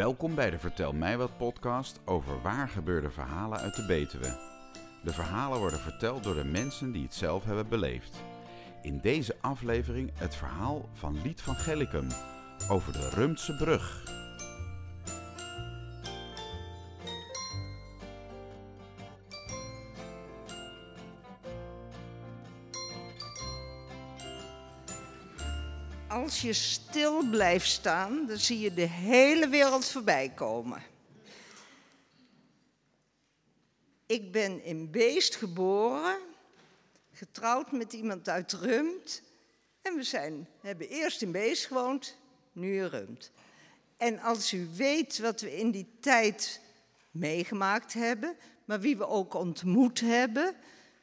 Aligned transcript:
Welkom 0.00 0.34
bij 0.34 0.50
de 0.50 0.58
Vertel 0.58 0.92
mij 0.92 1.16
wat 1.16 1.36
podcast 1.36 2.00
over 2.04 2.42
waar 2.42 2.68
gebeurde 2.68 3.10
verhalen 3.10 3.58
uit 3.58 3.76
de 3.76 3.86
Betuwe. 3.86 4.38
De 5.02 5.12
verhalen 5.12 5.58
worden 5.58 5.78
verteld 5.78 6.24
door 6.24 6.34
de 6.34 6.44
mensen 6.44 6.92
die 6.92 7.02
het 7.02 7.14
zelf 7.14 7.44
hebben 7.44 7.68
beleefd. 7.68 8.22
In 8.82 9.00
deze 9.00 9.36
aflevering 9.40 10.10
het 10.14 10.36
verhaal 10.36 10.88
van 10.92 11.22
Lied 11.22 11.40
van 11.40 11.54
Gellicum 11.54 12.06
over 12.68 12.92
de 12.92 13.08
Rumtse 13.08 13.56
brug. 13.56 14.02
Als 26.10 26.40
je 26.40 26.52
stil 26.52 27.30
blijft 27.30 27.68
staan, 27.68 28.26
dan 28.26 28.38
zie 28.38 28.58
je 28.58 28.74
de 28.74 28.88
hele 28.88 29.48
wereld 29.48 29.84
voorbij 29.84 30.32
komen. 30.34 30.82
Ik 34.06 34.32
ben 34.32 34.64
in 34.64 34.90
Beest 34.90 35.36
geboren, 35.36 36.18
getrouwd 37.12 37.72
met 37.72 37.92
iemand 37.92 38.28
uit 38.28 38.52
Rumt. 38.52 39.22
En 39.82 39.94
we 39.94 40.02
zijn, 40.02 40.48
hebben 40.60 40.88
eerst 40.88 41.22
in 41.22 41.32
Beest 41.32 41.66
gewoond, 41.66 42.16
nu 42.52 42.76
in 42.76 42.86
Rumt. 42.86 43.30
En 43.96 44.20
als 44.20 44.52
u 44.52 44.68
weet 44.74 45.18
wat 45.18 45.40
we 45.40 45.56
in 45.56 45.70
die 45.70 45.88
tijd 46.00 46.60
meegemaakt 47.10 47.92
hebben, 47.92 48.36
maar 48.64 48.80
wie 48.80 48.96
we 48.96 49.06
ook 49.06 49.34
ontmoet 49.34 50.00
hebben, 50.00 50.54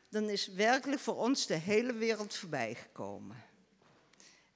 dan 0.09 0.30
is 0.30 0.47
werkelijk 0.47 1.02
voor 1.02 1.16
ons 1.16 1.45
de 1.45 1.58
hele 1.58 1.94
wereld 1.94 2.35
voorbij 2.35 2.75
gekomen. 2.75 3.46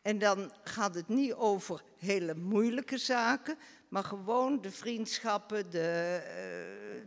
En 0.02 0.20
dan 0.20 0.54
gaat 0.64 0.96
het 0.96 1.08
niet 1.08 1.34
over 1.34 1.84
hele 1.98 2.36
moeilijke 2.36 2.98
zaken, 2.98 3.58
maar 3.88 4.04
gewoon 4.04 4.62
de 4.62 4.72
vriendschappen, 4.72 5.70
de 5.70 6.22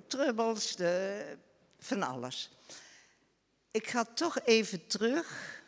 uh, 0.09 0.77
de, 0.77 1.37
van 1.79 2.03
alles. 2.03 2.51
Ik 3.71 3.87
ga 3.87 4.05
toch 4.05 4.41
even 4.41 4.87
terug. 4.87 5.63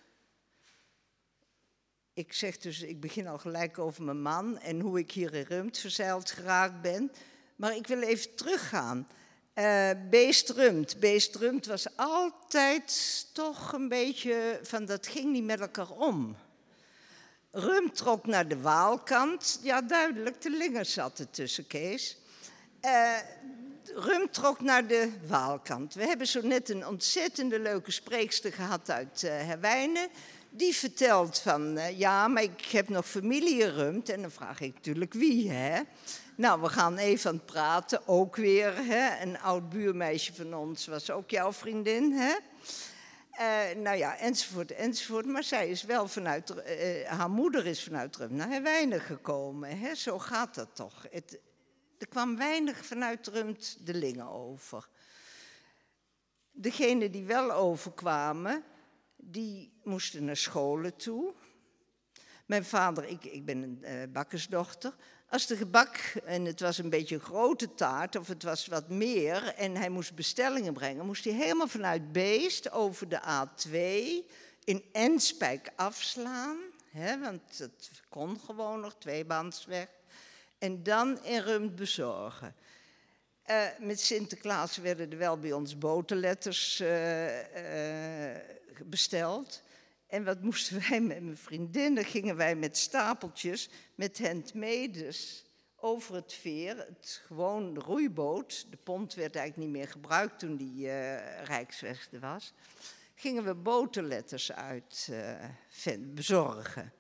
Ik 2.15 2.33
zeg 2.33 2.59
dus, 2.59 2.81
ik 2.81 3.01
begin 3.01 3.27
al 3.27 3.39
gelijk 3.39 3.79
over 3.79 4.03
mijn 4.03 4.23
man 4.23 4.59
en 4.59 4.81
hoe 4.81 4.99
ik 4.99 5.13
hier 5.13 5.35
in 5.35 5.45
Rumt 5.49 5.79
verzeild 5.79 6.31
geraakt 6.31 6.81
ben. 6.81 7.13
Maar 7.57 7.77
ik 7.77 7.87
wil 7.87 8.01
even 8.03 8.35
teruggaan. 8.35 9.09
Uh, 9.55 9.91
Beest 10.11 10.51
Rumt. 10.51 11.01
Beest 11.01 11.35
Rumt 11.35 11.67
was 11.67 11.97
altijd 11.97 13.27
toch 13.33 13.73
een 13.73 13.89
beetje 13.89 14.61
van 14.63 14.85
dat 14.85 15.07
ging 15.07 15.33
niet 15.33 15.45
met 15.45 15.61
elkaar 15.61 15.91
om. 15.91 16.37
Rum 17.59 17.93
trok 17.93 18.27
naar 18.27 18.49
de 18.49 18.61
Waalkant. 18.61 19.59
Ja, 19.63 19.83
duidelijk, 19.83 20.43
de 20.43 20.51
Lingers 20.51 20.93
zaten 20.93 21.31
tussen, 21.31 21.67
Kees. 21.67 22.17
Uh, 22.85 23.13
Rum 23.95 24.31
trok 24.31 24.61
naar 24.61 24.87
de 24.87 25.11
Waalkant. 25.27 25.95
We 25.95 26.07
hebben 26.07 26.27
zo 26.27 26.41
net 26.43 26.69
een 26.69 26.87
ontzettende 26.87 27.61
leuke 27.61 27.91
spreekster 27.91 28.53
gehad 28.53 28.91
uit 28.91 29.23
uh, 29.23 29.31
Herwijnen. 29.31 30.09
Die 30.51 30.75
vertelt 30.75 31.39
van, 31.39 31.77
uh, 31.77 31.99
ja, 31.99 32.29
maar 32.29 32.43
ik 32.43 32.65
heb 32.65 32.89
nog 32.89 33.07
familie 33.07 33.71
Rumt. 33.71 34.09
En 34.09 34.21
dan 34.21 34.31
vraag 34.31 34.61
ik 34.61 34.75
natuurlijk 34.75 35.13
wie, 35.13 35.51
hè? 35.51 35.81
Nou, 36.35 36.61
we 36.61 36.69
gaan 36.69 36.97
even 36.97 37.31
aan 37.31 37.37
het 37.37 37.47
praten, 37.47 38.09
ook 38.09 38.37
weer. 38.37 38.73
Hè? 38.77 39.23
Een 39.23 39.41
oud 39.41 39.69
buurmeisje 39.69 40.35
van 40.35 40.55
ons 40.55 40.87
was 40.87 41.11
ook 41.11 41.31
jouw 41.31 41.53
vriendin, 41.53 42.13
hè? 42.13 42.35
Uh, 43.41 43.83
nou 43.83 43.97
ja, 43.97 44.19
enzovoort, 44.19 44.73
enzovoort. 44.73 45.27
Maar 45.27 45.45
zij 45.45 45.69
is 45.69 45.83
wel 45.83 46.09
vanuit, 46.09 46.51
uh, 46.51 47.09
haar 47.09 47.31
moeder 47.31 47.67
is 47.67 47.83
vanuit 47.83 48.17
Rum 48.17 48.35
naar 48.35 48.63
weinig 48.63 49.07
gekomen. 49.07 49.79
Hè? 49.79 49.95
Zo 49.95 50.19
gaat 50.19 50.55
dat 50.55 50.75
toch. 50.75 51.07
Het, 51.11 51.41
er 51.99 52.09
kwam 52.09 52.37
weinig 52.37 52.87
vanuit 52.87 53.27
Rumt 53.27 53.87
de 53.87 53.95
Lingen 53.95 54.29
over. 54.29 54.89
Degenen 56.51 57.13
die 57.13 57.25
wel 57.25 57.53
overkwamen, 57.53 58.65
die 59.17 59.81
moesten 59.85 60.25
naar 60.25 60.37
scholen 60.37 60.97
toe. 60.97 61.35
Mijn 62.47 62.65
vader, 62.65 63.05
ik, 63.05 63.25
ik 63.25 63.45
ben 63.45 63.63
een 63.63 63.79
uh, 63.83 64.13
bakkersdochter, 64.13 64.95
als 65.37 65.47
de 65.47 65.57
gebak, 65.57 65.97
en 66.25 66.45
het 66.45 66.61
was 66.61 66.79
een 66.79 66.91
beetje 66.91 67.15
een 67.15 67.21
grote 67.21 67.75
taart, 67.75 68.17
of 68.17 68.29
het 68.29 68.43
was 68.43 68.67
wat 68.67 68.89
meer, 68.89 69.55
en 69.55 69.77
hij 69.77 69.89
moest 69.89 70.15
bestellingen 70.15 70.73
brengen, 70.73 71.07
moest 71.07 71.25
hij 71.25 71.33
helemaal 71.33 71.69
vanuit 71.69 72.13
Beest 72.13 72.71
over 72.71 73.09
de 73.09 73.21
A2 73.21 73.73
in 74.65 74.85
Enspijk 74.93 75.71
afslaan. 75.75 76.57
Hè, 76.91 77.19
want 77.21 77.59
het 77.59 77.91
kon 78.09 78.41
gewoon 78.41 78.81
nog, 78.81 78.95
tweebandsweg. 78.99 79.89
En 80.59 80.83
dan 80.83 81.25
in 81.25 81.41
Rumt 81.41 81.77
bezorgen. 81.77 82.55
Uh, 83.51 83.65
met 83.79 84.01
Sinterklaas 84.01 84.77
werden 84.77 85.11
er 85.11 85.19
wel 85.19 85.39
bij 85.39 85.53
ons 85.53 85.79
boterletters 85.79 86.81
uh, 86.81 87.27
uh, 88.29 88.37
besteld. 88.85 89.63
En 90.07 90.25
wat 90.25 90.43
moesten 90.43 90.83
wij 90.89 91.01
met 91.01 91.23
mijn 91.23 91.37
vriendinnen? 91.37 92.05
Gingen 92.05 92.37
wij 92.37 92.57
met 92.57 92.77
stapeltjes, 92.77 93.69
met 93.95 94.19
handmedes 94.19 95.45
over 95.77 96.15
het 96.15 96.33
veer, 96.33 96.77
het 96.77 97.23
gewoon 97.27 97.79
roeiboot. 97.79 98.67
De 98.71 98.77
pont 98.77 99.15
werd 99.15 99.37
eigenlijk 99.37 99.69
niet 99.69 99.79
meer 99.79 99.89
gebruikt 99.89 100.39
toen 100.39 100.57
die 100.57 100.87
uh, 100.87 101.43
Rijksweg 101.43 102.09
er 102.13 102.21
was. 102.21 102.53
Gingen 103.15 103.45
we 103.45 103.55
boterletters 103.55 104.53
uit 104.53 105.09
uh, 105.85 105.99
bezorgen. 105.99 106.93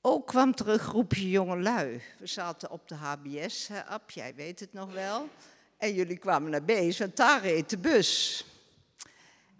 Ook 0.00 0.26
kwam 0.26 0.52
er 0.54 0.68
een 0.68 0.78
groepje 0.78 1.30
jongelui. 1.30 2.00
We 2.18 2.26
zaten 2.26 2.70
op 2.70 2.88
de 2.88 2.94
HBS-app, 2.94 4.10
jij 4.10 4.34
weet 4.34 4.60
het 4.60 4.72
nog 4.72 4.92
wel. 4.92 5.28
En 5.76 5.94
jullie 5.94 6.18
kwamen 6.18 6.50
naar 6.50 6.64
Bees, 6.64 6.98
want 6.98 7.16
daar 7.16 7.42
reed 7.42 7.70
de 7.70 7.78
bus. 7.78 8.44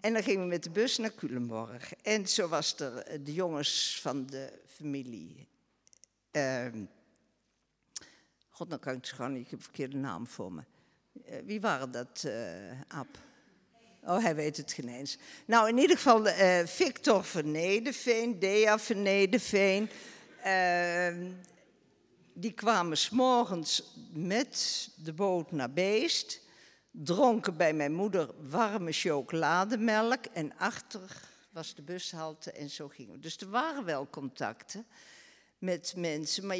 En 0.03 0.13
dan 0.13 0.23
gingen 0.23 0.41
we 0.41 0.47
met 0.47 0.63
de 0.63 0.69
bus 0.69 0.97
naar 0.97 1.13
Culemborg. 1.15 1.93
En 1.93 2.27
zo 2.27 2.47
was 2.47 2.79
er 2.79 2.97
eh, 2.97 3.19
de 3.23 3.33
jongens 3.33 3.99
van 4.01 4.25
de 4.25 4.59
familie. 4.67 5.47
Uh, 6.31 6.65
God, 8.49 8.69
dan 8.69 8.79
kan 8.79 8.93
ik 8.93 8.99
het 8.99 9.09
gewoon 9.09 9.33
niet, 9.33 9.43
ik 9.43 9.49
heb 9.49 9.59
een 9.59 9.65
verkeerde 9.65 9.97
naam 9.97 10.27
voor 10.27 10.51
me. 10.51 10.61
Uh, 11.29 11.35
wie 11.45 11.61
waren 11.61 11.91
dat, 11.91 12.23
uh? 12.25 13.01
Oh, 14.01 14.23
hij 14.23 14.35
weet 14.35 14.57
het 14.57 14.73
geen 14.73 14.89
eens. 14.89 15.17
Nou, 15.45 15.69
in 15.69 15.77
ieder 15.77 15.97
geval 15.97 16.25
Victor 16.67 17.23
Vernedeveen, 17.23 18.39
Dea 18.39 18.79
Vernedeveen. 18.79 19.89
Ehm, 20.43 21.31
die 22.33 22.53
kwamen 22.53 22.97
s'morgens 22.97 23.95
met 24.13 24.89
de 24.95 25.13
boot 25.13 25.51
naar 25.51 25.71
Beest 25.71 26.42
dronken 26.95 27.57
bij 27.57 27.73
mijn 27.73 27.93
moeder 27.93 28.29
warme 28.49 28.91
chocolademelk 28.91 30.25
en 30.25 30.57
achter 30.57 31.21
was 31.51 31.75
de 31.75 31.81
bushalte 31.81 32.51
en 32.51 32.69
zo 32.69 32.87
gingen 32.87 33.13
we. 33.13 33.19
Dus 33.19 33.37
er 33.37 33.49
waren 33.49 33.85
wel 33.85 34.09
contacten 34.09 34.85
met 35.57 35.93
mensen, 35.95 36.45
maar 36.45 36.57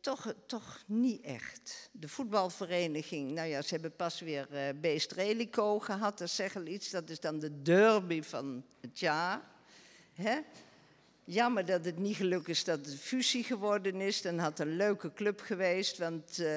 toch, 0.00 0.34
toch 0.46 0.82
niet 0.86 1.22
echt. 1.22 1.90
De 1.92 2.08
voetbalvereniging, 2.08 3.30
nou 3.30 3.48
ja, 3.48 3.62
ze 3.62 3.74
hebben 3.74 3.96
pas 3.96 4.20
weer 4.20 4.48
uh, 4.52 4.80
Beest 4.80 5.12
Relico 5.12 5.78
gehad, 5.78 6.18
dat 6.18 6.30
zeggen 6.30 6.72
iets, 6.72 6.90
dat 6.90 7.10
is 7.10 7.20
dan 7.20 7.38
de 7.38 7.62
derby 7.62 8.22
van 8.22 8.64
het 8.80 8.98
jaar. 8.98 9.42
Hè? 10.14 10.38
Jammer 11.30 11.64
dat 11.64 11.84
het 11.84 11.98
niet 11.98 12.16
gelukt 12.16 12.48
is 12.48 12.64
dat 12.64 12.86
het 12.86 13.00
fusie 13.00 13.44
geworden 13.44 14.00
is. 14.00 14.22
Dan 14.22 14.38
had 14.38 14.58
een 14.58 14.76
leuke 14.76 15.12
club 15.12 15.40
geweest, 15.40 15.98
want 15.98 16.38
uh, 16.38 16.48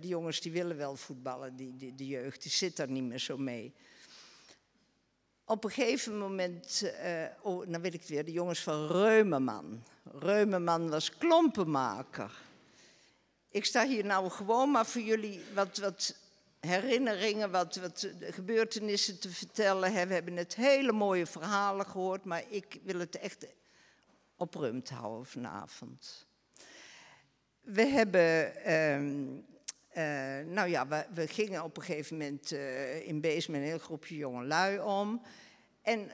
die 0.00 0.08
jongens 0.08 0.40
die 0.40 0.52
willen 0.52 0.76
wel 0.76 0.96
voetballen, 0.96 1.56
die, 1.56 1.76
die, 1.76 1.94
de 1.94 2.06
jeugd, 2.06 2.42
die 2.42 2.50
zit 2.50 2.76
daar 2.76 2.88
niet 2.88 3.02
meer 3.02 3.18
zo 3.18 3.36
mee. 3.36 3.74
Op 5.44 5.64
een 5.64 5.70
gegeven 5.70 6.18
moment, 6.18 6.82
uh, 7.04 7.24
oh, 7.42 7.64
dan 7.68 7.80
weet 7.80 7.94
ik 7.94 8.00
het 8.00 8.08
weer, 8.08 8.24
de 8.24 8.32
jongens 8.32 8.62
van 8.62 8.86
Reumeman. 8.86 9.84
Reumeman 10.04 10.90
was 10.90 11.16
klompenmaker. 11.16 12.30
Ik 13.50 13.64
sta 13.64 13.86
hier 13.86 14.04
nou 14.04 14.30
gewoon 14.30 14.70
maar 14.70 14.86
voor 14.86 15.02
jullie 15.02 15.40
wat, 15.54 15.78
wat 15.78 16.16
herinneringen, 16.60 17.50
wat, 17.50 17.76
wat 17.76 18.08
gebeurtenissen 18.20 19.20
te 19.20 19.30
vertellen. 19.30 19.92
We 19.92 20.14
hebben 20.14 20.36
het 20.36 20.54
hele 20.54 20.92
mooie 20.92 21.26
verhalen 21.26 21.86
gehoord, 21.86 22.24
maar 22.24 22.44
ik 22.48 22.80
wil 22.84 22.98
het 22.98 23.18
echt 23.18 23.46
op 24.40 24.54
houden 24.88 25.26
vanavond. 25.26 26.26
We 27.60 27.86
hebben, 27.86 28.52
uh, 28.66 29.00
uh, 29.96 30.46
nou 30.46 30.68
ja, 30.68 31.06
we, 31.14 31.28
gingen 31.28 31.62
op 31.64 31.76
een 31.76 31.82
gegeven 31.82 32.16
moment 32.16 32.52
uh, 32.52 33.06
in 33.06 33.20
Bees 33.20 33.46
met 33.46 33.60
een 33.60 33.66
heel 33.66 33.78
groepje 33.78 34.16
jongelui 34.16 34.80
om. 34.80 35.22
En 35.82 36.10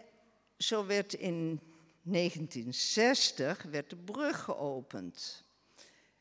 zo 0.59 0.87
werd 0.87 1.15
in 1.15 1.61
1960 2.03 3.63
werd 3.63 3.91
de 3.91 3.97
brug 3.97 4.43
geopend. 4.43 5.45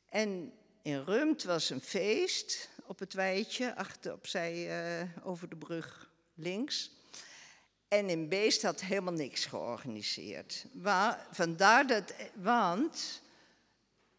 En 0.09 0.53
in 0.81 1.03
Rumt 1.03 1.43
was 1.43 1.69
een 1.69 1.81
feest 1.81 2.69
op 2.85 2.99
het 2.99 3.13
weidje, 3.13 3.75
achter 3.75 4.13
opzij 4.13 4.69
over 5.23 5.49
de 5.49 5.57
brug 5.57 6.11
links. 6.33 6.94
En 7.87 8.09
in 8.09 8.29
Beest 8.29 8.61
had 8.61 8.81
helemaal 8.81 9.13
niks 9.13 9.45
georganiseerd. 9.45 10.65
Vandaar 11.31 11.87
dat, 11.87 12.13
want 12.33 13.21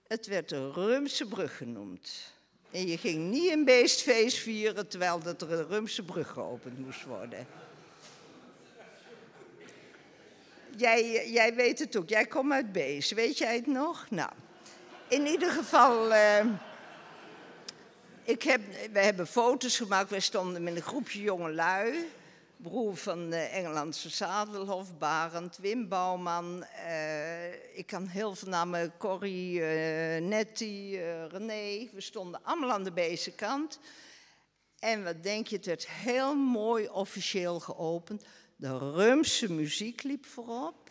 het 0.07 0.27
werd 0.27 0.49
de 0.49 0.71
Rumse 0.71 1.27
brug 1.27 1.57
genoemd. 1.57 2.35
En 2.71 2.87
je 2.87 2.99
ging 2.99 3.31
niet 3.31 3.51
een 3.51 3.65
beestfeest 3.65 4.39
vieren 4.39 4.89
terwijl 4.89 5.19
dat 5.19 5.43
er 5.43 5.53
een 5.53 5.67
Rumse 5.67 6.05
brug 6.05 6.29
geopend 6.29 6.79
moest 6.79 7.05
worden. 7.05 7.47
Jij, 10.77 11.31
jij 11.31 11.55
weet 11.55 11.79
het 11.79 11.97
ook, 11.97 12.09
jij 12.09 12.27
komt 12.27 12.53
uit 12.53 12.73
Beest, 12.73 13.11
weet 13.11 13.39
jij 13.39 13.55
het 13.55 13.67
nog? 13.67 14.11
Nou, 14.11 14.31
in 15.09 15.27
ieder 15.27 15.51
geval, 15.51 16.13
uh, 16.13 16.45
ik 18.23 18.43
heb, 18.43 18.61
we 18.93 18.99
hebben 18.99 19.27
foto's 19.27 19.77
gemaakt. 19.77 20.11
Wij 20.11 20.21
stonden 20.21 20.63
met 20.63 20.77
een 20.77 20.83
groepje 20.83 21.21
jonge 21.21 21.53
lui. 21.53 22.09
Broer 22.56 22.97
van 22.97 23.31
de 23.31 23.37
Engelandse 23.37 24.08
Zadelhof, 24.08 24.99
Barend, 24.99 25.56
Wim 25.56 25.88
Bouwman. 25.88 26.64
Uh, 26.87 27.76
ik 27.76 27.87
kan 27.87 28.06
heel 28.06 28.35
veel 28.35 28.49
namen, 28.49 28.93
Corrie, 28.99 29.61
uh, 29.61 30.26
Nettie, 30.29 31.00
René. 31.26 31.88
We 31.93 32.00
stonden 32.00 32.44
allemaal 32.44 32.73
aan 32.73 32.85
de 32.85 32.93
deze 32.93 33.32
kant. 33.32 33.79
En 34.79 35.05
wat 35.05 35.23
denk 35.23 35.47
je, 35.47 35.56
het 35.56 35.67
werd 35.67 35.88
heel 35.88 36.35
mooi 36.35 36.88
officieel 36.88 37.61
geopend. 37.61 38.25
De 38.56 38.79
Rumse 38.79 39.53
muziek 39.53 40.03
liep 40.03 40.26
voorop. 40.26 40.91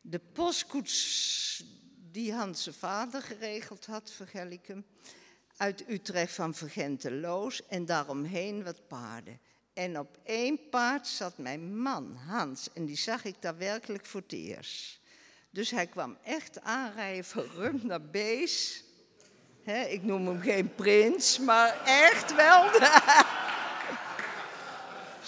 De 0.00 0.20
postkoets 0.32 1.64
die 2.10 2.32
Hans 2.32 2.62
zijn 2.62 2.74
vader 2.74 3.22
geregeld 3.22 3.86
had 3.86 4.12
voor 4.12 4.26
Gellicum. 4.26 4.84
Uit 5.56 5.88
Utrecht 5.88 6.34
van 6.34 6.54
Vergenteloos 6.54 7.66
en 7.66 7.84
daaromheen 7.84 8.64
wat 8.64 8.88
paarden. 8.88 9.40
En 9.74 9.98
op 9.98 10.18
één 10.24 10.68
paard 10.70 11.06
zat 11.06 11.38
mijn 11.38 11.78
man, 11.78 12.16
Hans, 12.26 12.68
en 12.72 12.84
die 12.84 12.96
zag 12.96 13.24
ik 13.24 13.34
daar 13.40 13.56
werkelijk 13.56 14.06
voor 14.06 14.20
het 14.20 14.32
eerst. 14.32 15.00
Dus 15.50 15.70
hij 15.70 15.86
kwam 15.86 16.16
echt 16.24 16.60
aanrijden 16.60 17.24
van 17.24 17.44
Rum 17.56 17.80
naar 17.82 18.02
Bees. 18.02 18.84
ik 19.88 20.02
noem 20.02 20.26
hem 20.26 20.40
geen 20.40 20.74
prins, 20.74 21.38
maar 21.38 21.82
echt 21.84 22.34
wel. 22.34 22.70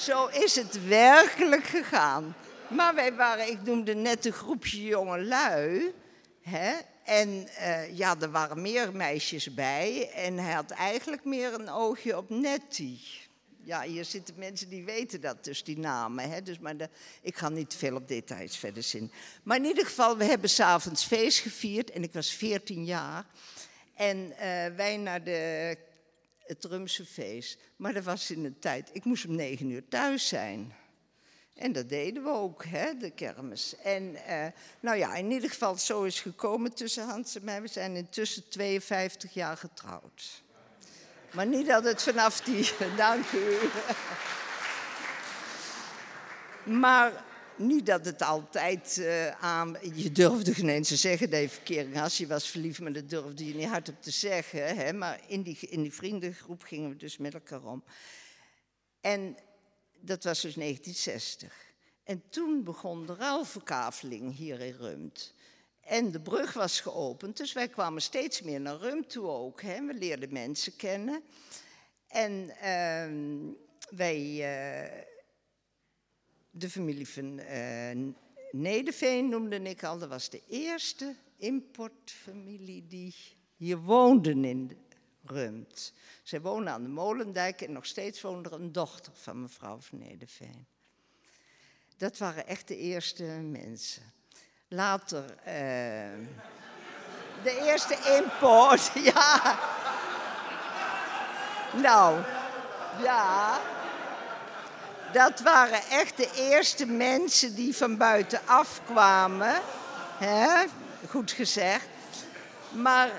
Zo 0.07 0.27
is 0.27 0.55
het 0.55 0.87
werkelijk 0.87 1.65
gegaan. 1.65 2.35
Maar 2.69 2.95
wij 2.95 3.15
waren, 3.15 3.51
ik 3.51 3.63
noemde 3.63 3.95
net 3.95 4.27
een 4.27 4.33
groepje 4.33 4.83
jonge 4.83 5.25
lui. 5.25 5.95
Hè? 6.43 6.73
En 7.05 7.29
uh, 7.29 7.97
ja, 7.97 8.17
er 8.21 8.31
waren 8.31 8.63
meer 8.63 8.97
meisjes 8.97 9.55
bij. 9.55 10.11
En 10.15 10.39
hij 10.39 10.53
had 10.53 10.71
eigenlijk 10.71 11.25
meer 11.25 11.55
een 11.55 11.69
oogje 11.69 12.17
op 12.17 12.31
Nettie. 12.31 13.26
Ja, 13.67 13.83
hier 13.83 14.05
zitten 14.05 14.35
mensen 14.39 14.69
die 14.69 14.85
weten 14.85 15.21
dat, 15.21 15.45
dus 15.45 15.65
die 15.65 15.79
namen. 15.79 16.31
Hè? 16.31 16.43
Dus, 16.43 16.59
maar 16.59 16.77
de, 16.77 16.89
ik 17.23 17.37
ga 17.37 17.49
niet 17.49 17.75
veel 17.75 17.97
op 17.97 18.09
details 18.09 18.57
verder 18.57 18.83
zien. 18.83 19.13
Maar 19.43 19.57
in 19.57 19.65
ieder 19.65 19.85
geval, 19.85 20.17
we 20.17 20.25
hebben 20.25 20.51
s'avonds 20.51 21.05
feest 21.05 21.39
gevierd. 21.39 21.91
En 21.91 22.03
ik 22.03 22.13
was 22.13 22.31
14 22.31 22.85
jaar. 22.85 23.27
En 23.95 24.17
uh, 24.19 24.37
wij 24.77 24.97
naar 24.97 25.25
de, 25.25 25.77
het 26.39 26.65
Rumse 26.65 27.05
feest. 27.05 27.59
Maar 27.77 27.93
dat 27.93 28.05
was 28.05 28.31
in 28.31 28.43
de 28.43 28.59
tijd, 28.59 28.91
ik 28.93 29.05
moest 29.05 29.27
om 29.27 29.35
negen 29.35 29.71
uur 29.71 29.89
thuis 29.89 30.29
zijn. 30.29 30.75
En 31.55 31.73
dat 31.73 31.89
deden 31.89 32.23
we 32.23 32.31
ook, 32.31 32.65
hè, 32.65 32.97
de 32.97 33.11
kermis. 33.11 33.77
En 33.83 34.03
uh, 34.03 34.47
nou 34.81 34.97
ja, 34.97 35.15
in 35.15 35.31
ieder 35.31 35.51
geval, 35.51 35.77
zo 35.77 36.03
is 36.03 36.21
gekomen 36.21 36.75
tussen 36.75 37.05
Hans 37.05 37.37
en 37.37 37.45
mij. 37.45 37.63
We 37.63 37.69
zijn 37.69 37.97
intussen 37.97 38.49
52 38.49 39.35
jaar 39.35 39.57
getrouwd. 39.57 40.45
Maar 41.33 41.47
niet 41.47 41.67
dat 41.67 41.85
het 41.85 42.03
vanaf 42.03 42.41
die. 42.41 42.71
Dank 42.97 43.25
u. 43.33 43.59
Maar 46.71 47.25
niet 47.57 47.87
dat 47.87 48.05
het 48.05 48.23
altijd 48.23 48.97
uh, 49.01 49.29
aan. 49.29 49.77
Je 49.95 50.13
durfde 50.13 50.55
geen 50.55 50.69
eens 50.69 50.89
te 50.89 50.97
zeggen 50.97 51.31
dat 51.31 51.61
je 51.65 51.91
had. 51.95 52.17
Je 52.17 52.27
was 52.27 52.49
verliefd, 52.49 52.81
maar 52.81 52.93
dat 52.93 53.11
durfde 53.11 53.47
je 53.47 53.55
niet 53.55 53.69
hardop 53.69 54.03
te 54.03 54.11
zeggen. 54.11 54.77
Hè? 54.77 54.93
Maar 54.93 55.21
in 55.27 55.43
die, 55.43 55.59
in 55.61 55.83
die 55.83 55.93
vriendengroep 55.93 56.63
gingen 56.63 56.89
we 56.89 56.97
dus 56.97 57.17
met 57.17 57.35
elkaar 57.35 57.63
om. 57.63 57.85
En 59.01 59.37
dat 60.01 60.25
was 60.25 60.41
dus 60.41 60.55
1960. 60.55 61.53
En 62.05 62.23
toen 62.29 62.65
begon 62.65 63.07
de 63.07 63.15
ruilverkaveling 63.15 64.37
hier 64.37 64.61
in 64.61 64.77
Rumt. 64.79 65.35
En 65.87 66.11
de 66.11 66.21
brug 66.21 66.53
was 66.53 66.81
geopend, 66.81 67.37
dus 67.37 67.53
wij 67.53 67.69
kwamen 67.69 68.03
steeds 68.03 68.43
meer 68.43 68.61
naar 68.61 68.77
Rumt 68.77 69.11
toe 69.11 69.27
ook. 69.27 69.63
Hè. 69.63 69.87
We 69.87 69.95
leerden 69.95 70.33
mensen 70.33 70.77
kennen. 70.77 71.23
En 72.07 72.33
uh, 72.33 73.97
wij, 73.97 74.21
uh, 74.27 75.03
de 76.51 76.71
familie 76.71 77.09
van 77.09 77.39
uh, 77.39 78.13
Nederveen 78.51 79.29
noemde 79.29 79.63
ik 79.63 79.85
al, 79.85 79.99
dat 79.99 80.09
was 80.09 80.31
de 80.31 80.43
eerste 80.49 81.15
importfamilie 81.37 82.87
die 82.87 83.15
hier 83.57 83.79
woonde 83.79 84.31
in 84.31 84.79
Rumt. 85.25 85.93
Zij 86.23 86.41
woonde 86.41 86.71
aan 86.71 86.83
de 86.83 86.89
Molendijk 86.89 87.61
en 87.61 87.73
nog 87.73 87.87
steeds 87.87 88.21
woonde 88.21 88.49
er 88.49 88.55
een 88.55 88.73
dochter 88.73 89.13
van 89.15 89.43
mevrouw 89.43 89.81
van 89.81 89.99
Nederveen. 89.99 90.67
Dat 91.97 92.19
waren 92.19 92.47
echt 92.47 92.69
de 92.69 92.77
eerste 92.77 93.25
mensen. 93.25 94.16
Later, 94.69 95.25
uh, 95.25 95.55
de 97.43 97.61
eerste 97.63 97.97
import, 98.19 98.91
ja. 99.15 99.59
Nou, 101.73 102.19
ja. 103.03 103.59
Dat 105.13 105.41
waren 105.41 105.81
echt 105.91 106.17
de 106.17 106.31
eerste 106.35 106.87
mensen 106.87 107.55
die 107.55 107.77
van 107.77 107.97
buitenaf 107.97 108.81
kwamen. 108.87 109.55
Hè? 110.19 110.65
Goed 111.09 111.31
gezegd. 111.31 111.89
Maar 112.71 113.11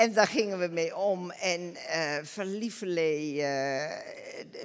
En 0.00 0.12
daar 0.12 0.26
gingen 0.26 0.58
we 0.58 0.66
mee 0.66 0.96
om. 0.96 1.30
En 1.30 1.60
uh, 1.60 2.16
van 2.22 2.58
Lieverlee, 2.58 3.34
uh, 3.34 3.90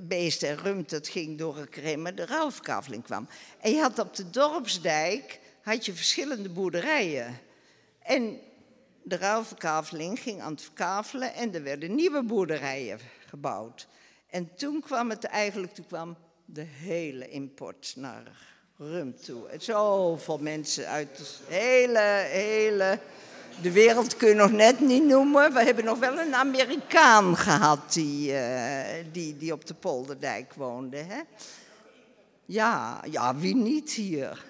Beest 0.02 0.44
en 0.44 0.58
Rumt, 0.58 0.90
dat 0.90 1.08
ging 1.08 1.38
door 1.38 1.58
een 1.58 1.70
kremmen, 1.70 2.16
de 2.16 2.26
ruilverkaveling 2.26 3.04
kwam. 3.04 3.28
En 3.60 3.72
je 3.72 3.80
had 3.80 4.00
op 4.00 4.16
de 4.16 4.30
dorpsdijk 4.30 5.40
had 5.62 5.86
je 5.86 5.94
verschillende 5.94 6.50
boerderijen. 6.50 7.40
En 8.04 8.40
de 9.04 9.18
ruilverkaveling 9.18 10.20
ging 10.20 10.42
aan 10.42 10.52
het 10.52 10.62
verkavelen 10.62 11.34
en 11.34 11.54
er 11.54 11.64
werden 11.64 11.96
nieuwe 11.96 12.24
boerderijen 12.24 13.00
gebouwd. 13.28 13.88
En 14.30 14.56
toen 14.56 14.82
kwam 14.82 15.10
het 15.10 15.24
eigenlijk, 15.24 15.74
toen 15.74 15.88
kwam 15.88 16.18
de 16.46 16.66
hele 16.68 17.30
import 17.30 17.94
naar 17.96 18.24
Rum 18.78 19.16
toe. 19.18 19.48
Zoveel 19.58 20.38
mensen 20.38 20.88
uit 20.88 21.18
de 21.18 21.54
hele, 21.54 22.26
hele 22.30 23.00
de 23.62 23.72
wereld 23.72 24.18
kun 24.18 24.28
je 24.28 24.36
nog 24.36 24.52
net 24.52 24.80
niet 24.80 25.04
noemen. 25.04 25.54
We 25.54 25.64
hebben 25.64 25.86
nog 25.86 26.00
wel 26.00 26.20
een 26.20 26.36
Amerikaan 26.36 27.38
gehad 27.38 27.94
die, 27.94 28.32
uh, 28.32 28.82
die, 29.12 29.38
die 29.38 29.54
op 29.54 29.66
de 29.66 29.74
Polderdijk 29.74 30.54
woonde. 30.54 30.98
Hè? 30.98 31.22
Ja, 32.46 33.02
ja, 33.10 33.36
wie 33.36 33.56
niet 33.56 33.92
hier? 33.92 34.46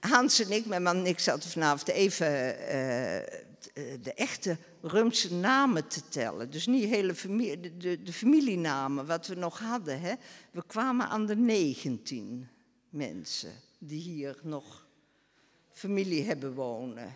Hans 0.00 0.40
en 0.40 0.50
ik, 0.50 0.66
mijn 0.66 0.82
man 0.82 0.96
en 0.96 1.06
ik 1.06 1.18
zaten 1.18 1.50
vanavond 1.50 1.88
even 1.88 2.26
uh, 2.26 2.64
de 4.02 4.12
echte 4.14 4.56
Rumse 4.82 5.34
namen 5.34 5.88
te 5.88 6.08
tellen. 6.08 6.50
Dus 6.50 6.66
niet 6.66 6.88
hele 6.88 7.14
de, 7.60 7.76
de, 7.76 8.02
de, 8.02 8.12
familienamen, 8.12 9.06
wat 9.06 9.26
we 9.26 9.34
nog 9.34 9.58
hadden. 9.58 10.00
Hè? 10.00 10.14
We 10.50 10.62
kwamen 10.66 11.08
aan 11.08 11.26
de 11.26 11.36
19 11.36 12.48
mensen 12.88 13.52
die 13.78 14.00
hier 14.00 14.38
nog 14.42 14.86
familie 15.70 16.24
hebben 16.24 16.54
wonen. 16.54 17.14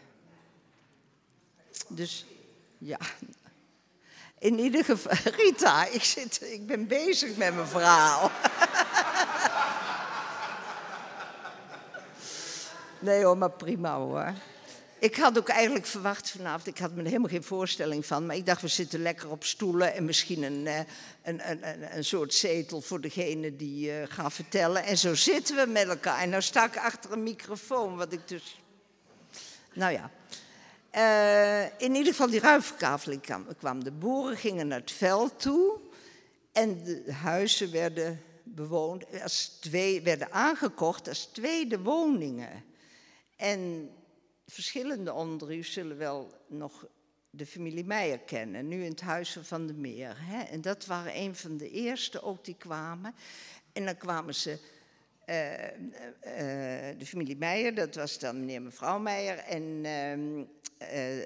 Dus 1.88 2.26
ja. 2.78 2.99
In 4.38 4.59
ieder 4.59 4.85
geval, 4.85 5.12
Rita, 5.38 5.87
ik, 5.87 6.05
zit, 6.05 6.43
ik 6.43 6.66
ben 6.66 6.87
bezig 6.87 7.37
met 7.37 7.55
mijn 7.55 7.66
verhaal. 7.66 8.31
Nee 12.99 13.25
hoor, 13.25 13.38
maar 13.38 13.50
prima 13.50 13.97
hoor. 13.97 14.33
Ik 14.99 15.16
had 15.16 15.38
ook 15.38 15.49
eigenlijk 15.49 15.87
verwacht 15.87 16.31
vanavond, 16.31 16.66
ik 16.66 16.78
had 16.78 16.93
me 16.93 17.00
er 17.00 17.07
helemaal 17.07 17.31
geen 17.31 17.45
voorstelling 17.45 18.07
van, 18.07 18.26
maar 18.26 18.37
ik 18.37 18.47
dacht 18.47 18.61
we 18.61 18.69
zitten 18.69 19.02
lekker 19.02 19.31
op 19.31 19.45
stoelen 19.45 19.95
en 19.95 20.05
misschien 20.05 20.43
een, 20.43 20.66
eh, 20.66 20.78
een, 21.23 21.50
een, 21.50 21.97
een 21.97 22.05
soort 22.05 22.35
zetel 22.35 22.81
voor 22.81 23.00
degene 23.00 23.57
die 23.57 23.90
uh, 23.90 23.95
gaat 24.09 24.33
vertellen. 24.33 24.85
En 24.85 24.99
zo 24.99 25.14
zitten 25.14 25.57
we 25.57 25.66
met 25.71 25.88
elkaar. 25.88 26.19
En 26.19 26.28
nou 26.28 26.43
sta 26.43 26.64
ik 26.64 26.76
achter 26.76 27.12
een 27.12 27.23
microfoon, 27.23 27.97
wat 27.97 28.12
ik 28.12 28.28
dus... 28.28 28.61
Nou 29.73 29.93
ja, 29.93 30.11
uh, 30.97 31.62
in 31.65 31.95
ieder 31.95 32.12
geval 32.12 32.31
die 32.31 32.41
ruimverkaveling 32.41 33.45
kwam. 33.59 33.85
De 33.85 33.93
boeren 33.93 34.37
gingen 34.37 34.69
naar 34.69 34.81
het 34.81 34.93
veld 34.93 35.41
toe 35.41 35.81
en 36.53 36.85
de 36.85 37.12
huizen 37.12 37.73
werden 37.73 38.23
bewoond, 38.43 39.05
twee, 39.61 40.03
werden 40.03 40.33
aangekocht 40.33 41.09
als 41.09 41.25
tweede 41.25 41.81
woningen. 41.81 42.65
En 43.37 43.91
verschillende 44.47 45.12
onder 45.12 45.55
u 45.55 45.62
zullen 45.62 45.97
wel 45.97 46.35
nog 46.47 46.87
de 47.31 47.47
familie 47.47 47.85
Meijer 47.85 48.19
kennen, 48.19 48.69
nu 48.69 48.85
in 48.85 48.91
het 48.91 49.00
Huis 49.00 49.38
van 49.43 49.67
de 49.67 49.75
Meer. 49.75 50.17
Hè? 50.19 50.43
En 50.43 50.61
dat 50.61 50.87
waren 50.87 51.17
een 51.17 51.37
van 51.37 51.57
de 51.57 51.71
eerste 51.71 52.23
ook 52.23 52.45
die 52.45 52.57
kwamen. 52.59 53.15
En 53.73 53.85
dan 53.85 53.97
kwamen 53.97 54.35
ze 54.35 54.59
de 56.99 57.07
familie 57.07 57.37
Meijer, 57.37 57.75
dat 57.75 57.95
was 57.95 58.19
dan 58.19 58.41
meneer 58.41 58.57
en 58.57 58.62
mevrouw 58.62 58.99
Meijer 58.99 59.38
en 59.38 59.81
ehm, 59.83 60.45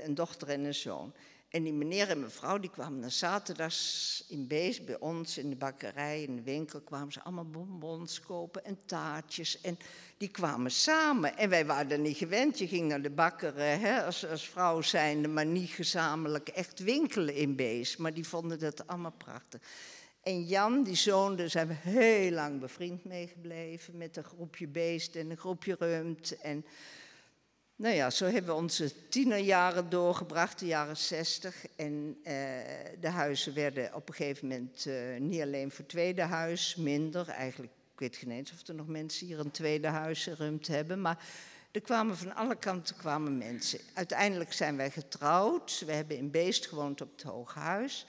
een 0.04 0.14
dochter 0.14 0.48
en 0.48 0.64
een 0.64 0.74
zoon. 0.74 1.12
En 1.50 1.62
die 1.62 1.72
meneer 1.72 2.08
en 2.08 2.20
mevrouw 2.20 2.58
die 2.58 2.70
kwamen 2.70 3.00
dan 3.00 3.10
zaterdags 3.10 4.24
in 4.28 4.46
Beest 4.46 4.84
bij 4.84 4.98
ons 4.98 5.38
in 5.38 5.50
de 5.50 5.56
bakkerij, 5.56 6.22
in 6.22 6.36
de 6.36 6.42
winkel, 6.42 6.80
kwamen 6.80 7.12
ze 7.12 7.22
allemaal 7.22 7.50
bonbons 7.50 8.20
kopen 8.20 8.64
en 8.64 8.78
taartjes. 8.86 9.60
En 9.60 9.78
die 10.16 10.28
kwamen 10.28 10.70
samen. 10.70 11.36
En 11.36 11.48
wij 11.48 11.66
waren 11.66 11.90
er 11.90 11.98
niet 11.98 12.16
gewend. 12.16 12.58
Je 12.58 12.68
ging 12.68 12.88
naar 12.88 13.02
de 13.02 13.10
bakker 13.10 13.56
hè, 13.56 14.04
als, 14.04 14.26
als 14.26 14.48
vrouw 14.48 14.80
zijnde, 14.80 15.28
maar 15.28 15.46
niet 15.46 15.70
gezamenlijk 15.70 16.48
echt 16.48 16.78
winkelen 16.78 17.34
in 17.34 17.56
Beest. 17.56 17.98
Maar 17.98 18.14
die 18.14 18.28
vonden 18.28 18.58
dat 18.58 18.86
allemaal 18.86 19.14
prachtig. 19.16 19.60
En 20.22 20.44
Jan, 20.44 20.82
die 20.82 20.94
zoon, 20.94 21.36
daar 21.36 21.50
zijn 21.50 21.68
we 21.68 21.74
heel 21.74 22.30
lang 22.30 22.60
bevriend 22.60 23.04
mee 23.04 23.26
gebleven 23.26 23.96
met 23.96 24.16
een 24.16 24.24
groepje 24.24 24.66
Beest 24.66 25.16
en 25.16 25.30
een 25.30 25.36
groepje 25.36 25.76
Rumt. 25.78 26.40
En 26.40 26.64
nou 27.76 27.94
ja, 27.94 28.10
zo 28.10 28.24
hebben 28.24 28.54
we 28.54 28.60
onze 28.60 29.08
tienerjaren 29.08 29.90
doorgebracht, 29.90 30.58
de 30.58 30.66
jaren 30.66 30.96
zestig. 30.96 31.66
En 31.76 32.18
eh, 32.22 32.34
de 33.00 33.08
huizen 33.08 33.54
werden 33.54 33.94
op 33.94 34.08
een 34.08 34.14
gegeven 34.14 34.48
moment 34.48 34.84
uh, 34.86 35.18
niet 35.18 35.40
alleen 35.40 35.70
voor 35.70 35.86
tweede 35.86 36.22
huis, 36.22 36.76
minder. 36.76 37.28
Eigenlijk, 37.28 37.72
ik 37.92 37.98
weet 37.98 38.16
geen 38.16 38.30
eens 38.30 38.52
of 38.52 38.68
er 38.68 38.74
nog 38.74 38.86
mensen 38.86 39.26
hier 39.26 39.38
een 39.38 39.50
tweede 39.50 39.88
huis 39.88 40.22
gerumd 40.22 40.66
hebben. 40.66 41.00
Maar 41.00 41.24
er 41.70 41.80
kwamen 41.80 42.16
van 42.16 42.34
alle 42.34 42.56
kanten 42.56 42.96
kwamen 42.96 43.38
mensen. 43.38 43.80
Uiteindelijk 43.94 44.52
zijn 44.52 44.76
wij 44.76 44.90
getrouwd. 44.90 45.82
We 45.86 45.92
hebben 45.92 46.16
in 46.16 46.30
Beest 46.30 46.66
gewoond 46.66 47.00
op 47.00 47.12
het 47.12 47.22
Hoge 47.22 47.58
Huis. 47.58 48.06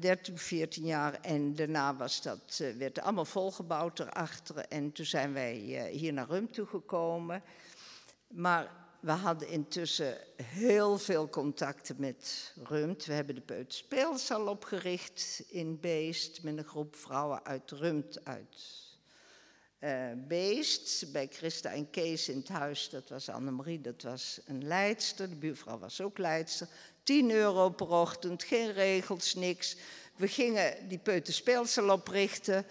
13, 0.00 0.38
14 0.38 0.84
jaar. 0.84 1.20
En 1.20 1.54
daarna 1.54 1.96
was 1.96 2.22
dat, 2.22 2.58
uh, 2.62 2.76
werd 2.76 3.00
allemaal 3.00 3.24
volgebouwd 3.24 3.98
erachter. 3.98 4.56
En 4.56 4.92
toen 4.92 5.06
zijn 5.06 5.32
wij 5.32 5.54
hier 5.92 6.12
naar 6.12 6.28
Rum 6.28 6.52
toegekomen. 6.52 7.42
Maar 8.28 8.70
we 9.00 9.10
hadden 9.10 9.48
intussen 9.48 10.16
heel 10.42 10.98
veel 10.98 11.28
contacten 11.28 11.96
met 11.98 12.54
Rumt. 12.64 13.04
We 13.04 13.12
hebben 13.12 13.34
de 13.34 13.40
Peuterspeelzaal 13.40 14.46
opgericht 14.46 15.44
in 15.48 15.80
Beest 15.80 16.42
met 16.42 16.58
een 16.58 16.64
groep 16.64 16.96
vrouwen 16.96 17.44
uit 17.44 17.70
Rumt 17.70 18.24
uit 18.24 18.91
uh, 19.84 19.90
Beest. 20.28 21.12
Bij 21.12 21.28
Christa 21.30 21.70
en 21.70 21.90
Kees 21.90 22.28
in 22.28 22.36
het 22.36 22.48
huis, 22.48 22.88
dat 22.90 23.08
was 23.08 23.28
Annemarie, 23.28 23.80
dat 23.80 24.02
was 24.02 24.40
een 24.46 24.66
leidster. 24.66 25.28
De 25.28 25.36
buurvrouw 25.36 25.78
was 25.78 26.00
ook 26.00 26.18
leidster. 26.18 26.68
10 27.02 27.30
euro 27.30 27.70
per 27.70 27.88
ochtend, 27.88 28.42
geen 28.42 28.72
regels, 28.72 29.34
niks. 29.34 29.76
We 30.16 30.28
gingen 30.28 30.88
die 30.88 30.98
Peuterspeelzaal 30.98 31.90
oprichten. 31.90 32.66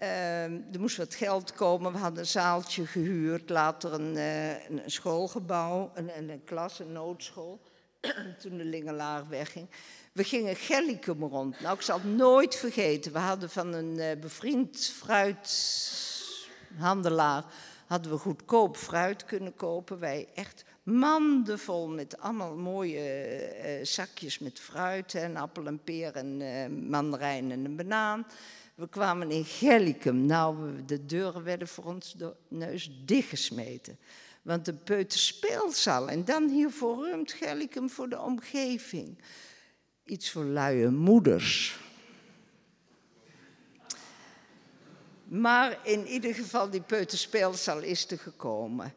Uh, 0.00 0.42
er 0.42 0.80
moest 0.80 0.96
wat 0.96 1.14
geld 1.14 1.52
komen. 1.52 1.92
We 1.92 1.98
hadden 1.98 2.18
een 2.18 2.26
zaaltje 2.26 2.86
gehuurd, 2.86 3.50
later 3.50 3.92
een, 3.92 4.16
uh, 4.16 4.68
een 4.68 4.82
schoolgebouw, 4.86 5.90
een, 5.94 6.30
een, 6.30 6.44
klas, 6.44 6.78
een 6.78 6.92
noodschool. 6.92 7.60
Toen 8.42 8.56
de 8.56 8.64
Lingelaar 8.64 9.28
wegging. 9.28 9.68
We 10.12 10.24
gingen 10.24 10.56
Gellicum 10.56 11.22
rond. 11.22 11.60
Nou, 11.60 11.74
ik 11.74 11.82
zal 11.82 11.96
het 11.96 12.16
nooit 12.16 12.56
vergeten. 12.56 13.12
We 13.12 13.18
hadden 13.18 13.50
van 13.50 13.72
een 13.72 13.96
uh, 13.98 14.06
bevriend 14.20 14.92
fruithandelaar 16.70 17.44
hadden 17.86 18.12
we 18.12 18.18
goedkoop 18.18 18.76
fruit 18.76 19.24
kunnen 19.24 19.54
kopen. 19.54 19.98
Wij 19.98 20.28
echt 20.34 20.64
mandenvol 20.82 21.88
met 21.88 22.18
allemaal 22.18 22.56
mooie 22.56 23.00
uh, 23.64 23.84
zakjes 23.84 24.38
met 24.38 24.60
fruit. 24.60 25.14
En 25.14 25.36
appel 25.36 25.66
en 25.66 25.82
peer 25.84 26.16
en 26.16 26.40
uh, 26.40 26.88
mandarijn 26.88 27.50
en 27.50 27.64
een 27.64 27.76
banaan. 27.76 28.26
We 28.74 28.88
kwamen 28.88 29.30
in 29.30 29.44
Gellicum. 29.44 30.26
Nou, 30.26 30.84
de 30.86 31.06
deuren 31.06 31.44
werden 31.44 31.68
voor 31.68 31.84
ons 31.84 32.12
de 32.12 32.34
neus 32.48 32.90
dichtgesmeten. 33.04 33.98
Want 34.42 34.64
de 34.64 34.74
peuterspeelzaal 34.74 36.08
en 36.08 36.24
dan 36.24 36.48
hier 36.48 36.70
voor 36.70 37.22
Gellicum 37.24 37.90
voor 37.90 38.08
de 38.08 38.20
omgeving. 38.20 39.18
Iets 40.04 40.30
voor 40.30 40.44
luie 40.44 40.88
moeders. 40.88 41.79
Maar 45.30 45.78
in 45.82 46.06
ieder 46.06 46.34
geval, 46.34 46.70
die 46.70 46.80
peuterspeelzaal 46.80 47.80
is 47.82 48.10
er 48.10 48.18
gekomen. 48.18 48.94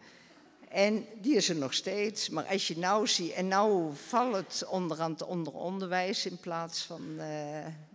En 0.69 1.05
die 1.21 1.35
is 1.35 1.49
er 1.49 1.55
nog 1.55 1.73
steeds. 1.73 2.29
Maar 2.29 2.45
als 2.45 2.67
je 2.67 2.77
nou 2.77 3.07
ziet, 3.07 3.31
en 3.31 3.47
nou 3.47 3.91
valt 3.95 4.35
het 4.35 4.65
onderaan 4.69 5.11
het 5.11 5.23
onder 5.23 5.53
onderwijs 5.53 6.25
in 6.25 6.37
plaats 6.37 6.81
van 6.81 7.01
uh, 7.17 7.25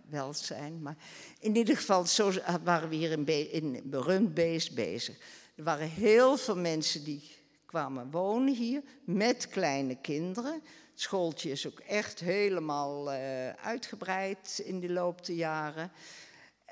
welzijn. 0.09 0.81
Maar 0.81 0.95
in 1.39 1.55
ieder 1.55 1.75
geval, 1.77 2.05
zo 2.05 2.31
waren 2.63 2.89
we 2.89 2.95
hier 2.95 3.11
in, 3.11 3.25
Be 4.33 4.69
bezig. 4.73 5.17
Er 5.55 5.63
waren 5.63 5.89
heel 5.89 6.37
veel 6.37 6.57
mensen 6.57 7.03
die 7.03 7.31
kwamen 7.65 8.11
wonen 8.11 8.55
hier 8.55 8.81
met 9.03 9.47
kleine 9.47 9.97
kinderen. 10.01 10.53
Het 10.53 11.01
schooltje 11.01 11.51
is 11.51 11.67
ook 11.67 11.79
echt 11.79 12.19
helemaal 12.19 13.13
uh, 13.13 13.49
uitgebreid 13.49 14.61
in 14.65 14.79
de 14.79 14.89
loop 14.89 15.25
der 15.25 15.35
jaren. 15.35 15.91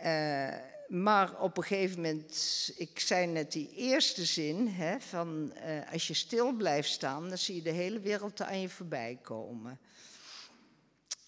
Uh, 0.03 0.75
maar 0.88 1.39
op 1.39 1.58
een 1.58 1.63
gegeven 1.63 1.96
moment, 1.96 2.72
ik 2.75 3.00
zei 3.00 3.27
net 3.27 3.51
die 3.51 3.70
eerste 3.75 4.25
zin, 4.25 4.67
hè, 4.67 5.00
van 5.00 5.53
uh, 5.56 5.91
als 5.91 6.08
je 6.08 6.13
stil 6.13 6.51
blijft 6.51 6.89
staan, 6.89 7.29
dan 7.29 7.38
zie 7.38 7.56
je 7.56 7.62
de 7.62 7.72
hele 7.72 8.00
wereld 8.00 8.41
aan 8.41 8.60
je 8.60 8.70
voorbij 8.70 9.20
komen. 9.22 9.79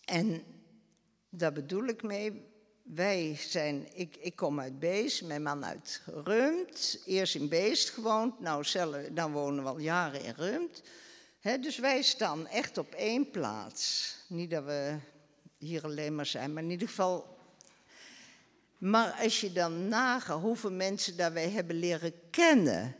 En 0.05 0.43
daar 1.29 1.53
bedoel 1.53 1.85
ik 1.85 2.03
mee, 2.03 2.47
wij 2.83 3.35
zijn, 3.39 3.87
ik, 3.93 4.15
ik 4.15 4.35
kom 4.35 4.59
uit 4.59 4.79
Beest, 4.79 5.23
mijn 5.23 5.43
man 5.43 5.65
uit 5.65 6.01
Rumt, 6.05 7.01
eerst 7.05 7.35
in 7.35 7.49
Beest 7.49 7.89
gewoond, 7.89 8.39
nou, 8.39 8.63
zelf, 8.63 8.95
dan 9.11 9.31
wonen 9.31 9.63
we 9.63 9.69
al 9.69 9.79
jaren 9.79 10.23
in 10.23 10.33
Rumt. 10.37 10.81
dus 11.41 11.77
wij 11.77 12.01
staan 12.01 12.47
echt 12.47 12.77
op 12.77 12.93
één 12.93 13.29
plaats. 13.29 14.15
Niet 14.27 14.49
dat 14.49 14.63
we 14.63 14.97
hier 15.57 15.83
alleen 15.83 16.15
maar 16.15 16.25
zijn, 16.25 16.53
maar 16.53 16.63
in 16.63 16.69
ieder 16.69 16.87
geval. 16.87 17.37
Maar 18.79 19.19
als 19.23 19.41
je 19.41 19.51
dan 19.51 19.87
nagaat 19.87 20.41
hoeveel 20.41 20.71
mensen 20.71 21.17
daar 21.17 21.33
wij 21.33 21.49
hebben 21.49 21.75
leren 21.75 22.13
kennen 22.29 22.95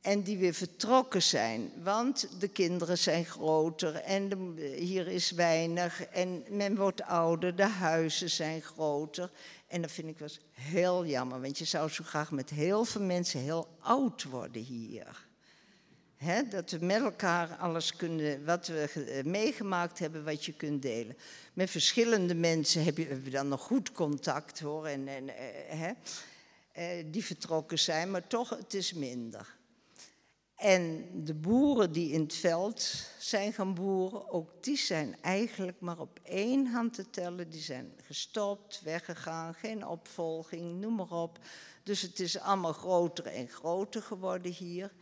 en 0.00 0.22
die 0.22 0.38
weer 0.38 0.54
vertrokken 0.54 1.22
zijn. 1.22 1.72
Want 1.82 2.40
de 2.40 2.48
kinderen 2.48 2.98
zijn 2.98 3.24
groter 3.24 3.94
en 3.94 4.56
hier 4.76 5.08
is 5.08 5.30
weinig 5.30 6.04
en 6.04 6.44
men 6.48 6.76
wordt 6.76 7.02
ouder, 7.02 7.56
de 7.56 7.66
huizen 7.66 8.30
zijn 8.30 8.62
groter. 8.62 9.30
En 9.66 9.82
dat 9.82 9.92
vind 9.92 10.08
ik 10.08 10.18
wel 10.18 10.28
heel 10.50 11.06
jammer, 11.06 11.40
want 11.40 11.58
je 11.58 11.64
zou 11.64 11.88
zo 11.88 12.04
graag 12.04 12.30
met 12.30 12.50
heel 12.50 12.84
veel 12.84 13.02
mensen 13.02 13.40
heel 13.40 13.68
oud 13.80 14.24
worden 14.24 14.62
hier. 14.62 15.26
Dat 16.50 16.70
we 16.70 16.84
met 16.84 17.02
elkaar 17.02 17.56
alles 17.56 17.96
kunnen, 17.96 18.44
wat 18.44 18.66
we 18.66 18.90
eh, 18.90 19.24
meegemaakt 19.24 19.98
hebben, 19.98 20.24
wat 20.24 20.44
je 20.44 20.52
kunt 20.52 20.82
delen. 20.82 21.16
Met 21.52 21.70
verschillende 21.70 22.34
mensen 22.34 22.84
heb 22.84 22.96
je, 22.96 23.20
dan 23.30 23.48
nog 23.48 23.60
goed 23.60 23.92
contact 23.92 24.60
hoor, 24.60 24.86
en, 24.86 25.08
en, 25.08 25.28
uh, 25.28 25.90
uh, 26.78 27.04
die 27.06 27.24
vertrokken 27.24 27.78
zijn, 27.78 28.10
maar 28.10 28.26
toch, 28.26 28.48
het 28.48 28.74
is 28.74 28.92
minder. 28.92 29.56
En 30.56 31.10
de 31.24 31.34
boeren 31.34 31.92
die 31.92 32.12
in 32.12 32.20
het 32.20 32.34
veld 32.34 33.06
zijn 33.18 33.52
gaan 33.52 33.74
boeren, 33.74 34.30
ook 34.30 34.50
die 34.60 34.76
zijn 34.76 35.16
eigenlijk 35.20 35.80
maar 35.80 35.98
op 35.98 36.20
één 36.22 36.66
hand 36.66 36.94
te 36.94 37.10
tellen. 37.10 37.50
Die 37.50 37.60
zijn 37.60 37.92
gestopt, 38.02 38.80
weggegaan, 38.82 39.54
geen 39.54 39.86
opvolging, 39.86 40.80
noem 40.80 40.94
maar 40.94 41.10
op. 41.10 41.38
Dus 41.82 42.02
het 42.02 42.20
is 42.20 42.38
allemaal 42.38 42.72
groter 42.72 43.26
en 43.26 43.48
groter 43.48 44.02
geworden 44.02 44.52
hier. 44.52 44.92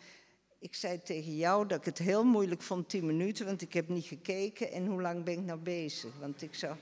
Ik 0.63 0.75
zei 0.75 1.03
tegen 1.03 1.37
jou 1.37 1.67
dat 1.67 1.79
ik 1.79 1.85
het 1.85 1.99
heel 1.99 2.25
moeilijk 2.25 2.63
vond, 2.63 2.89
10 2.89 3.07
minuten, 3.07 3.47
want 3.47 3.63
ik 3.63 3.73
heb 3.73 3.89
niet 3.89 4.07
gekeken. 4.07 4.73
En 4.73 4.87
hoe 4.87 5.03
lang 5.03 5.25
ben 5.25 5.35
ik 5.35 5.45
nou 5.45 5.59
bezig? 5.59 6.11
Want 6.21 6.43
ik 6.43 6.55
zou. 6.55 6.75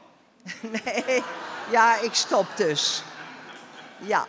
nee, 0.84 1.22
ja, 1.70 2.00
ik 2.00 2.14
stop 2.14 2.46
dus. 2.56 3.02
Ja, 4.06 4.26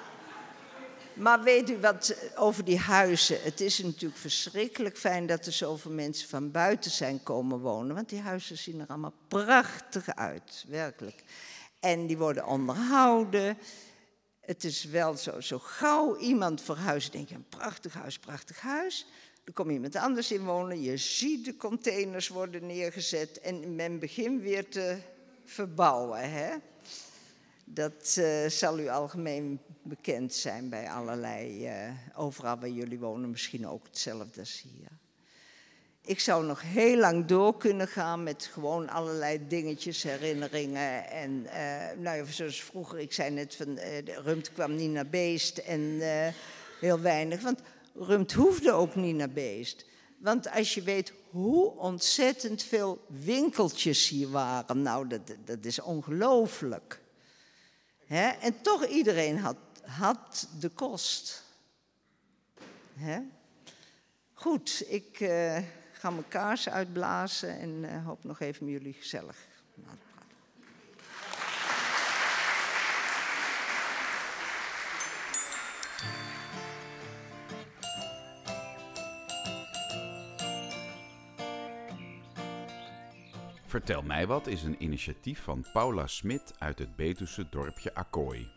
maar 1.13 1.43
weet 1.43 1.69
u 1.69 1.77
wat 1.77 2.15
over 2.35 2.63
die 2.63 2.79
huizen? 2.79 3.41
Het 3.41 3.61
is 3.61 3.83
natuurlijk 3.83 4.19
verschrikkelijk 4.19 4.97
fijn 4.97 5.25
dat 5.25 5.45
er 5.45 5.51
zoveel 5.51 5.91
mensen 5.91 6.29
van 6.29 6.51
buiten 6.51 6.91
zijn 6.91 7.23
komen 7.23 7.59
wonen. 7.59 7.95
Want 7.95 8.09
die 8.09 8.21
huizen 8.21 8.57
zien 8.57 8.79
er 8.79 8.87
allemaal 8.87 9.13
prachtig 9.27 10.15
uit, 10.15 10.65
werkelijk. 10.67 11.23
En 11.79 12.07
die 12.07 12.17
worden 12.17 12.45
onderhouden. 12.45 13.57
Het 14.47 14.63
is 14.63 14.83
wel 14.83 15.17
zo, 15.17 15.41
zo 15.41 15.59
gauw 15.59 16.17
iemand 16.17 16.61
verhuist, 16.61 17.11
denk 17.11 17.29
je, 17.29 17.35
een 17.35 17.49
prachtig 17.49 17.93
huis, 17.93 18.19
prachtig 18.19 18.59
huis. 18.59 19.05
Er 19.43 19.53
komt 19.53 19.71
iemand 19.71 19.95
anders 19.95 20.31
in 20.31 20.43
wonen, 20.43 20.81
je 20.81 20.97
ziet 20.97 21.45
de 21.45 21.55
containers 21.55 22.27
worden 22.27 22.65
neergezet 22.65 23.39
en 23.39 23.75
men 23.75 23.99
begint 23.99 24.41
weer 24.41 24.69
te 24.69 24.97
verbouwen. 25.43 26.31
Hè? 26.31 26.55
Dat 27.65 28.15
uh, 28.19 28.47
zal 28.47 28.79
u 28.79 28.87
algemeen 28.87 29.59
bekend 29.81 30.33
zijn 30.33 30.69
bij 30.69 30.89
allerlei, 30.89 31.67
uh, 31.67 31.93
overal 32.15 32.59
waar 32.59 32.69
jullie 32.69 32.99
wonen, 32.99 33.29
misschien 33.29 33.67
ook 33.67 33.85
hetzelfde 33.85 34.39
als 34.39 34.61
hier. 34.61 34.89
Ik 36.07 36.19
zou 36.19 36.45
nog 36.45 36.61
heel 36.61 36.97
lang 36.97 37.25
door 37.25 37.57
kunnen 37.57 37.87
gaan 37.87 38.23
met 38.23 38.49
gewoon 38.53 38.89
allerlei 38.89 39.47
dingetjes, 39.47 40.03
herinneringen. 40.03 41.09
En 41.09 41.31
uh, 41.31 42.01
nou 42.03 42.17
ja, 42.17 42.25
zoals 42.25 42.63
vroeger, 42.63 42.99
ik 42.99 43.13
zei 43.13 43.29
net 43.29 43.55
van 43.55 43.69
uh, 43.77 43.99
Rumt 44.03 44.51
kwam 44.53 44.75
niet 44.75 44.91
naar 44.91 45.07
beest 45.07 45.57
en 45.57 45.79
uh, 45.79 46.27
heel 46.79 46.99
weinig. 46.99 47.41
Want 47.41 47.59
Rumt 47.95 48.33
hoefde 48.33 48.71
ook 48.71 48.95
niet 48.95 49.15
naar 49.15 49.29
beest. 49.29 49.85
Want 50.17 50.49
als 50.49 50.73
je 50.73 50.81
weet 50.81 51.13
hoe 51.29 51.71
ontzettend 51.71 52.63
veel 52.63 53.05
winkeltjes 53.07 54.09
hier 54.09 54.29
waren, 54.29 54.81
nou, 54.81 55.07
dat, 55.07 55.35
dat 55.45 55.65
is 55.65 55.81
ongelooflijk. 55.81 57.01
En 58.41 58.61
toch 58.61 58.85
iedereen 58.85 59.37
had, 59.37 59.57
had 59.81 60.47
de 60.59 60.69
kost. 60.69 61.43
Hè? 62.93 63.19
Goed, 64.33 64.83
ik 64.87 65.19
ga 65.97 66.09
mijn 66.09 66.27
kaars 66.27 66.69
uitblazen 66.69 67.59
en 67.59 67.69
uh, 67.69 68.05
hoop 68.05 68.23
nog 68.23 68.39
even 68.39 68.65
met 68.65 68.73
jullie 68.73 68.93
gezellig 68.93 69.47
na 69.73 69.89
te 69.89 69.97
praten. 70.13 70.35
Vertel 83.65 84.01
mij 84.01 84.27
wat 84.27 84.47
is 84.47 84.63
een 84.63 84.83
initiatief 84.83 85.43
van 85.43 85.65
Paula 85.73 86.07
Smit 86.07 86.53
uit 86.57 86.79
het 86.79 86.95
Betuwse 86.95 87.49
dorpje 87.49 87.93
Akkooi. 87.93 88.51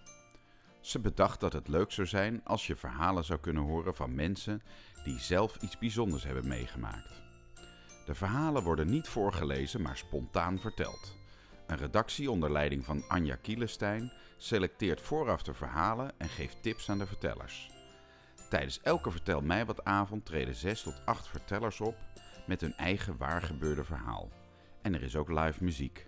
Ze 0.81 0.99
bedacht 0.99 1.41
dat 1.41 1.53
het 1.53 1.69
leuk 1.69 1.93
zou 1.93 2.07
zijn 2.07 2.41
als 2.45 2.67
je 2.67 2.77
verhalen 2.77 3.25
zou 3.25 3.41
kunnen 3.41 3.63
horen 3.63 3.95
van 3.95 4.15
mensen 4.15 4.63
die 5.05 5.19
zelf 5.19 5.57
iets 5.57 5.79
bijzonders 5.79 6.25
hebben 6.25 6.49
meegemaakt. 6.49 7.30
De 8.11 8.17
verhalen 8.17 8.63
worden 8.63 8.91
niet 8.91 9.09
voorgelezen, 9.09 9.83
maar 9.83 9.97
spontaan 9.97 10.59
verteld. 10.59 11.17
Een 11.67 11.77
redactie 11.77 12.31
onder 12.31 12.53
leiding 12.53 12.85
van 12.85 13.05
Anja 13.09 13.37
Kielestein 13.37 14.13
selecteert 14.37 15.01
vooraf 15.01 15.43
de 15.43 15.55
verhalen 15.55 16.13
en 16.19 16.29
geeft 16.29 16.63
tips 16.63 16.91
aan 16.91 16.99
de 16.99 17.07
vertellers. 17.07 17.71
Tijdens 18.49 18.81
elke 18.81 19.11
Vertel 19.11 19.41
mij 19.41 19.67
wat 19.67 19.85
avond 19.85 20.25
treden 20.25 20.55
6 20.55 20.83
tot 20.83 21.03
8 21.05 21.29
vertellers 21.29 21.81
op 21.81 21.97
met 22.47 22.61
hun 22.61 22.77
eigen 22.77 23.17
waargebeurde 23.17 23.85
verhaal. 23.85 24.29
En 24.83 24.95
er 24.95 25.03
is 25.03 25.17
ook 25.17 25.31
live 25.31 25.65
muziek. 25.65 26.07